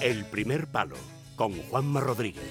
[0.00, 0.96] El primer palo
[1.36, 2.44] con Juanma Rodríguez.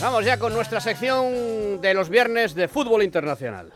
[0.00, 3.72] Vamos ya con nuestra sección de los viernes de fútbol internacional.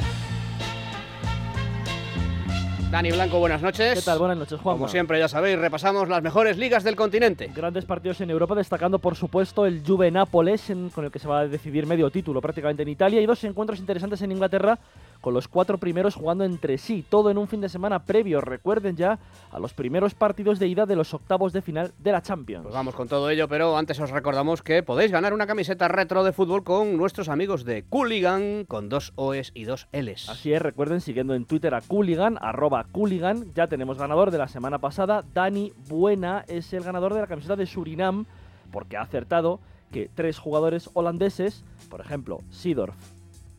[2.90, 3.98] Dani Blanco, buenas noches.
[3.98, 4.18] ¿Qué tal?
[4.18, 4.76] Buenas noches, Juan.
[4.76, 7.50] Como siempre, ya sabéis, repasamos las mejores ligas del continente.
[7.54, 11.40] Grandes partidos en Europa, destacando por supuesto el Juve Nápoles, con el que se va
[11.40, 14.78] a decidir medio título prácticamente en Italia, y dos encuentros interesantes en Inglaterra,
[15.20, 18.96] con los cuatro primeros jugando entre sí, todo en un fin de semana previo, recuerden
[18.96, 19.18] ya,
[19.50, 22.62] a los primeros partidos de ida de los octavos de final de la Champions.
[22.62, 26.24] Pues vamos con todo ello, pero antes os recordamos que podéis ganar una camiseta retro
[26.24, 30.28] de fútbol con nuestros amigos de Cooligan, con dos O's y dos L's.
[30.28, 33.52] Así es, recuerden siguiendo en Twitter a Cooligan, arroba Cooligan.
[33.54, 35.22] Ya tenemos ganador de la semana pasada.
[35.34, 38.26] Dani Buena es el ganador de la camiseta de Surinam,
[38.70, 42.94] porque ha acertado que tres jugadores holandeses, por ejemplo, Sidorf,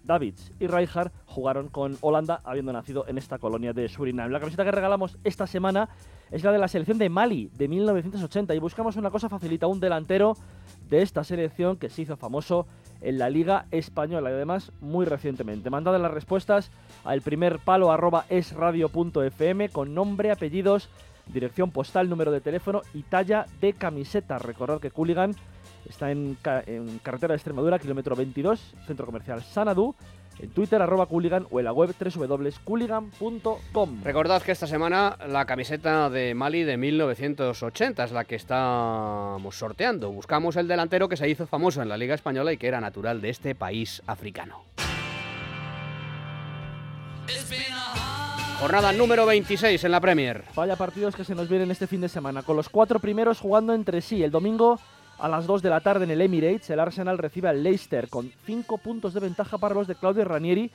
[0.03, 4.31] Davids y Rijkaard, jugaron con Holanda habiendo nacido en esta colonia de Surinam.
[4.31, 5.89] La camiseta que regalamos esta semana
[6.31, 9.79] es la de la selección de Mali de 1980 y buscamos una cosa facilita, un
[9.79, 10.35] delantero
[10.89, 12.67] de esta selección que se hizo famoso
[13.01, 15.69] en la Liga Española y además muy recientemente.
[15.69, 16.71] Mandad las respuestas
[17.03, 20.89] al primer palo arroba esradio.fm con nombre, apellidos,
[21.27, 24.37] dirección postal, número de teléfono y talla de camiseta.
[24.39, 25.35] Recordad que Cooligan
[25.89, 29.93] está en, ca- en carretera de Extremadura, kilómetro 22, centro comercial Sanadú,
[30.39, 34.03] en Twitter arroba Cooligan o en la web www.cooligan.com.
[34.03, 40.09] Recordad que esta semana la camiseta de Mali de 1980 es la que estamos sorteando.
[40.11, 43.21] Buscamos el delantero que se hizo famoso en la Liga Española y que era natural
[43.21, 44.63] de este país africano.
[48.59, 50.43] Jornada número 26 en la Premier.
[50.55, 53.73] Vaya partidos que se nos vienen este fin de semana, con los cuatro primeros jugando
[53.73, 54.23] entre sí.
[54.23, 54.79] El domingo
[55.21, 58.31] a las 2 de la tarde en el Emirates, el Arsenal recibe al Leicester con
[58.45, 60.71] 5 puntos de ventaja para los de Claudio Ranieri.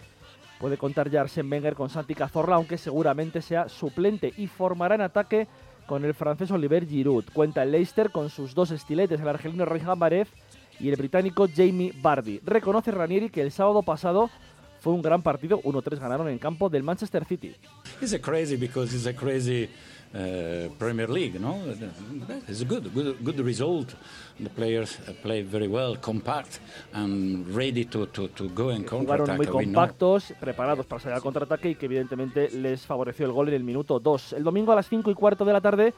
[0.60, 5.00] Puede contar ya Arsène Wenger con Santi Cazorla, aunque seguramente sea suplente y formará en
[5.00, 5.48] ataque
[5.86, 7.24] con el francés Oliver Giroud.
[7.32, 10.28] Cuenta el Leicester con sus dos estiletes, el argelino Barez
[10.78, 12.40] y el británico Jamie Vardy.
[12.44, 14.30] Reconoce Ranieri que el sábado pasado
[14.80, 17.56] fue un gran partido, 1-3 ganaron en campo del Manchester City.
[18.00, 19.68] It's a crazy because it's a crazy
[20.14, 21.58] uh, Premier League, no?
[22.48, 23.94] It's a good, good, good result.
[24.38, 26.60] The players played very well, compact
[26.92, 31.70] and ready to, to, to go and jugaron muy compactos, preparados para salir al contraataque
[31.70, 34.34] y que evidentemente les favoreció el gol en el minuto 2.
[34.34, 35.94] El domingo a las 5 y cuarto de la tarde,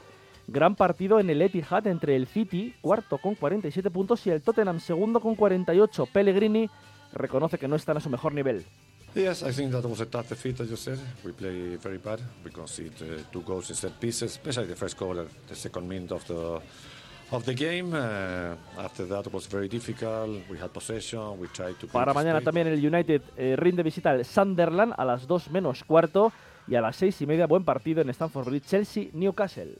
[0.47, 4.79] gran partido en el Etihad entre el City, cuarto con 47 puntos, y el Tottenham,
[4.79, 6.07] segundo con 48.
[6.07, 6.69] Pellegrini
[7.13, 8.65] reconoce que no están a su mejor nivel.
[9.15, 10.99] Yes, I think that was a tough defeat, as you said.
[11.25, 12.19] We play very bad.
[12.43, 15.87] We concede uh, two goals in set pieces, especially the first goal at the second
[15.87, 16.61] minute of the
[17.31, 17.93] of the game.
[17.93, 20.29] Uh, after that, it was very difficult.
[20.49, 21.39] We had possession.
[21.39, 21.87] We tried to.
[21.87, 26.31] Para mañana también el United eh, rinde visita al Sunderland a las 2 menos cuarto
[26.67, 29.75] y a las 6 y media buen partido en Stamford Bridge, Chelsea-Newcastle.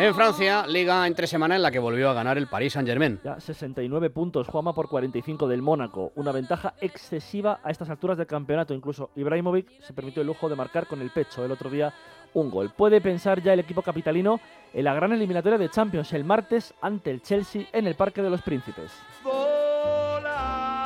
[0.00, 3.18] En Francia, liga entre semana en la que volvió a ganar el Paris Saint-Germain.
[3.24, 6.12] Ya 69 puntos, Juama por 45 del Mónaco.
[6.14, 8.74] Una ventaja excesiva a estas alturas del campeonato.
[8.74, 11.92] Incluso Ibrahimovic se permitió el lujo de marcar con el pecho el otro día
[12.34, 12.70] un gol.
[12.76, 14.38] Puede pensar ya el equipo capitalino
[14.72, 18.30] en la gran eliminatoria de Champions el martes ante el Chelsea en el Parque de
[18.30, 18.92] los Príncipes.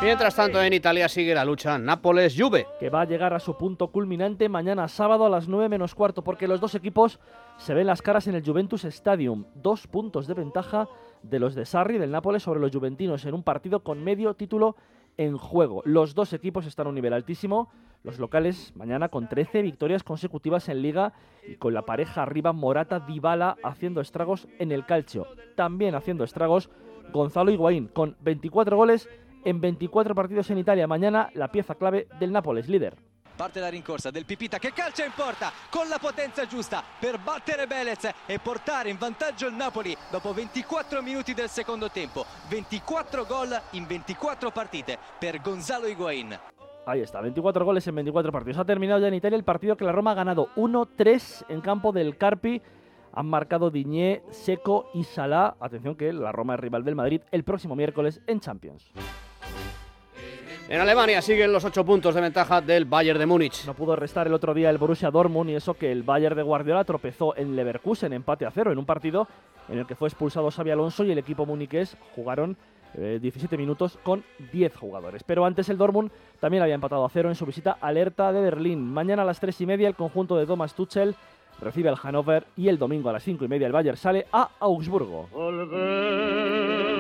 [0.03, 2.67] Mientras tanto, en Italia sigue la lucha Nápoles-Juve.
[2.81, 6.25] que va a llegar a su punto culminante mañana sábado a las 9 menos cuarto,
[6.25, 7.21] porque los dos equipos
[7.57, 9.45] se ven las caras en el Juventus Stadium.
[9.55, 10.89] Dos puntos de ventaja
[11.23, 14.75] de los de Sarri del Nápoles sobre los juventinos en un partido con medio título
[15.19, 15.83] en juego.
[15.85, 17.71] Los dos equipos están a un nivel altísimo.
[18.03, 21.13] Los locales mañana con 13 victorias consecutivas en liga
[21.47, 25.29] y con la pareja arriba Morata Dybala haciendo estragos en el calcio.
[25.55, 26.71] También haciendo estragos
[27.13, 29.09] Gonzalo Higuaín con 24 goles
[29.45, 30.87] en 24 partidos en Italia.
[30.87, 32.97] Mañana la pieza clave del Nápoles, líder.
[33.37, 37.67] Parte la rincorsa del Pipita che calcia in porta con la potenza giusta per battere
[37.67, 42.27] Belez e portare in vantaggio il Napoli dopo 24 minuti del secondo tempo.
[42.49, 46.39] 24 gol in 24 partite per Gonzalo Higuaín.
[46.85, 48.59] Ahí está, 24 goles en 24 partidos.
[48.59, 51.93] Ha terminado ya en Italia el partido que la Roma ha ganado 1-3 en campo
[51.93, 52.61] del Carpi.
[53.13, 55.57] Han marcado Diñé, Seco y Salah.
[55.61, 58.91] Atención que la Roma es rival del Madrid el próximo miércoles en Champions.
[60.69, 63.67] En Alemania siguen los 8 puntos de ventaja del Bayern de Múnich.
[63.67, 66.43] No pudo restar el otro día el Borussia Dortmund y eso que el Bayern de
[66.43, 69.29] Guardiola tropezó en Leverkusen empate a cero en un partido
[69.69, 72.57] en el que fue expulsado Xabi Alonso y el equipo muniqués jugaron
[72.95, 75.23] eh, 17 minutos con 10 jugadores.
[75.25, 76.11] Pero antes el Dortmund
[76.41, 78.83] también había empatado a cero en su visita alerta de Berlín.
[78.83, 81.17] Mañana a las 3 y media el conjunto de Thomas Tuchel
[81.63, 84.51] recibe al Hannover y el domingo a las 5 y media el Bayern sale a
[84.61, 85.29] Augsburgo.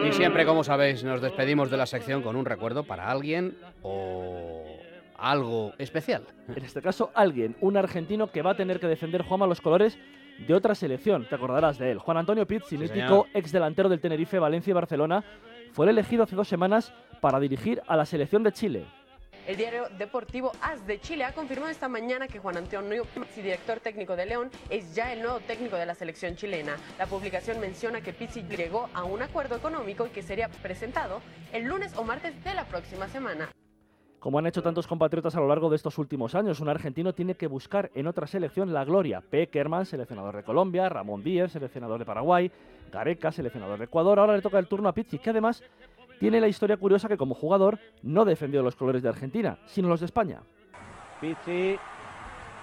[0.06, 4.64] Y siempre, como sabéis, nos despedimos de la sección con un recuerdo para alguien o
[5.16, 6.22] algo especial.
[6.48, 9.98] En este caso, alguien, un argentino que va a tener que defender Juanma los colores
[10.46, 11.26] de otra selección.
[11.28, 11.98] Te acordarás de él.
[11.98, 15.22] Juan Antonio Pizzi, Sí, mítico ex delantero del Tenerife, Valencia y Barcelona,
[15.72, 18.84] fue el elegido hace dos semanas para dirigir a la selección de Chile.
[19.44, 23.80] El diario deportivo AS de Chile ha confirmado esta mañana que Juan Antonio Pizzi, director
[23.80, 26.76] técnico de León, es ya el nuevo técnico de la selección chilena.
[26.96, 31.20] La publicación menciona que Pizzi llegó a un acuerdo económico y que sería presentado
[31.52, 33.50] el lunes o martes de la próxima semana.
[34.20, 37.34] Como han hecho tantos compatriotas a lo largo de estos últimos años, un argentino tiene
[37.34, 39.20] que buscar en otra selección la gloria.
[39.20, 42.48] Peckerman, seleccionador de Colombia, Ramón Díez, seleccionador de Paraguay,
[42.92, 44.20] Gareca, seleccionador de Ecuador.
[44.20, 45.64] Ahora le toca el turno a Pizzi, que además
[46.22, 49.98] tiene la historia curiosa que como jugador no defendió los colores de Argentina, sino los
[49.98, 50.40] de España.
[51.20, 51.76] Pizzi,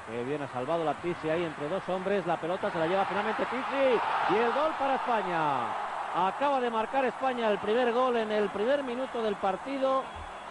[0.08, 2.26] que bien ha salvado la Pizzi ahí entre dos hombres.
[2.26, 5.74] La pelota se la lleva finalmente Pizzi y el gol para España.
[6.16, 10.04] Acaba de marcar España el primer gol en el primer minuto del partido.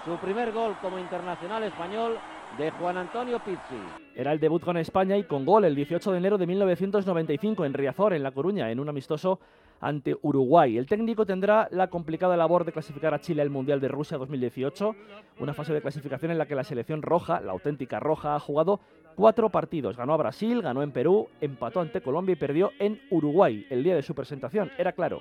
[0.05, 2.19] Su primer gol como internacional español
[2.59, 3.81] de Juan Antonio Pizzi.
[4.15, 7.73] Era el debut con España y con gol el 18 de enero de 1995 en
[7.73, 9.41] Riazor, en La Coruña, en un amistoso
[9.81, 10.77] ante Uruguay.
[10.77, 14.95] El técnico tendrá la complicada labor de clasificar a Chile al Mundial de Rusia 2018,
[15.41, 18.81] una fase de clasificación en la que la selección roja, la auténtica roja, ha jugado
[19.15, 19.97] cuatro partidos.
[19.97, 23.67] Ganó a Brasil, ganó en Perú, empató ante Colombia y perdió en Uruguay.
[23.71, 25.21] El día de su presentación era claro.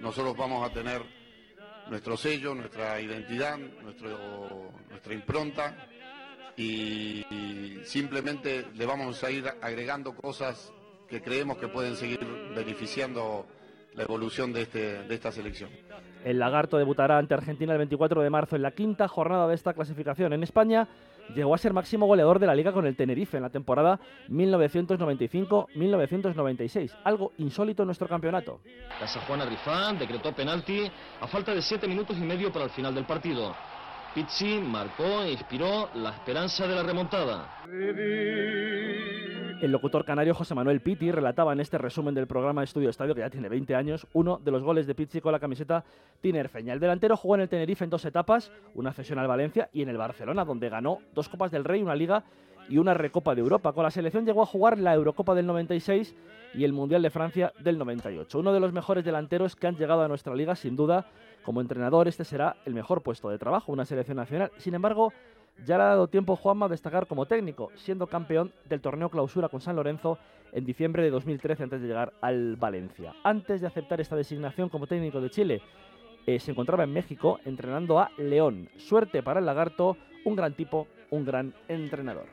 [0.00, 1.02] Nosotros vamos a tener
[1.90, 5.88] nuestro sello, nuestra identidad, nuestra impronta
[6.56, 7.24] y
[7.84, 10.72] simplemente le vamos a ir agregando cosas
[11.08, 12.20] que creemos que pueden seguir
[12.54, 13.46] beneficiando
[13.94, 15.70] la evolución de, este, de esta selección.
[16.24, 19.74] El Lagarto debutará ante Argentina el 24 de marzo en la quinta jornada de esta
[19.74, 20.32] clasificación.
[20.32, 20.88] En España
[21.34, 26.96] llegó a ser máximo goleador de la liga con el Tenerife en la temporada 1995-1996,
[27.04, 28.60] algo insólito en nuestro campeonato.
[28.98, 30.90] Casa Juana Rifán decretó penalti
[31.20, 33.54] a falta de 7 minutos y medio para el final del partido.
[34.14, 37.48] Pizzi marcó e inspiró la esperanza de la remontada.
[39.60, 43.20] El locutor canario José Manuel Pitti relataba en este resumen del programa Estudio Estadio, que
[43.20, 45.84] ya tiene 20 años, uno de los goles de Pizzi con la camiseta
[46.22, 46.72] tinerfeña.
[46.72, 49.90] El delantero jugó en el Tenerife en dos etapas, una cesión al Valencia y en
[49.90, 52.24] el Barcelona, donde ganó dos Copas del Rey, una Liga
[52.70, 53.74] y una Recopa de Europa.
[53.74, 56.14] Con la selección llegó a jugar la Eurocopa del 96
[56.54, 58.38] y el Mundial de Francia del 98.
[58.38, 61.06] Uno de los mejores delanteros que han llegado a nuestra liga, sin duda.
[61.42, 64.52] Como entrenador, este será el mejor puesto de trabajo, una selección nacional.
[64.56, 65.12] Sin embargo,
[65.64, 69.48] ya le ha dado tiempo Juanma a destacar como técnico, siendo campeón del torneo clausura
[69.48, 70.18] con San Lorenzo
[70.52, 73.14] en diciembre de 2013 antes de llegar al Valencia.
[73.24, 75.62] Antes de aceptar esta designación como técnico de Chile,
[76.26, 78.68] eh, se encontraba en México entrenando a León.
[78.76, 82.26] Suerte para el lagarto, un gran tipo, un gran entrenador.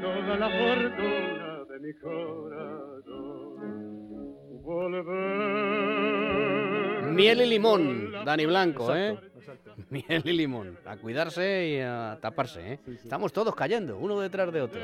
[0.00, 3.48] toda la fortuna de mi corazón
[4.68, 5.08] volver.
[7.12, 9.27] Miel y limón, Dani Blanco, Exacto, ¿eh?
[9.90, 10.78] Miel y limón.
[10.84, 12.80] A cuidarse y a taparse, ¿eh?
[12.86, 14.80] Estamos todos cayendo, uno detrás de otro.